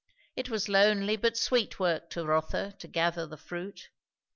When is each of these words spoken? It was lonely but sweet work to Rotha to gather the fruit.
It 0.35 0.49
was 0.49 0.67
lonely 0.67 1.15
but 1.15 1.37
sweet 1.37 1.79
work 1.79 2.09
to 2.09 2.25
Rotha 2.25 2.73
to 2.79 2.87
gather 2.87 3.27
the 3.27 3.37
fruit. 3.37 3.89